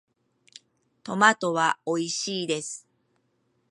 [1.03, 2.87] トマトはおいしいです。